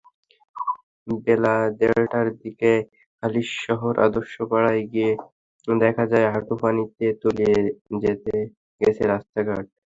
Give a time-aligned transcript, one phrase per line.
[1.25, 2.71] বেলা দেড়টার দিকে
[3.23, 5.11] হালিশহর আদর্শপাড়ায় গিয়ে
[5.67, 7.57] দেখা যায়, হাঁটুপানিতে তলিয়ে
[8.81, 9.65] গেছে রাস্তাঘাট।